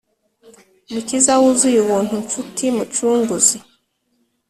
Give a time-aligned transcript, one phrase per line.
[0.91, 3.57] Mukiza wuzuye ubuntu nshuti mucunguzi